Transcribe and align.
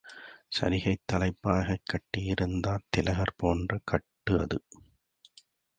சரிகைத் 0.49 1.03
தலைப்பாகை 1.05 1.77
கட்டியிருந்தார் 1.85 2.87
திலகர் 2.89 3.37
போன்ற 3.37 3.79
கட்டு 3.83 4.39
அது. 4.39 4.57